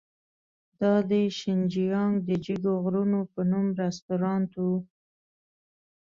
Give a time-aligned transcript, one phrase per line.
[0.79, 4.65] دا د شینجیانګ د جګو غرونو په نوم رستورانت و.